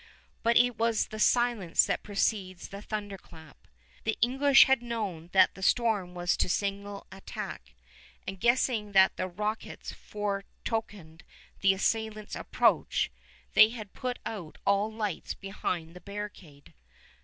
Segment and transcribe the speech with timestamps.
[0.41, 3.67] But it was the silence that precedes the thunderclap.
[4.03, 7.75] The English had known that the storm was to signal attack,
[8.25, 11.21] and guessing that the rockets foretokened
[11.59, 13.11] the assailants' approach,
[13.53, 16.73] they had put out all lights behind the barricade.